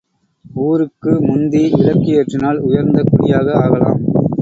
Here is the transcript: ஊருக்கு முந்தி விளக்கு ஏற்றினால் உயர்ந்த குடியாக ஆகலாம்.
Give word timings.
ஊருக்கு 0.45 1.11
முந்தி 1.21 1.69
விளக்கு 1.73 2.09
ஏற்றினால் 2.19 2.59
உயர்ந்த 2.59 3.03
குடியாக 3.11 3.47
ஆகலாம். 3.63 4.01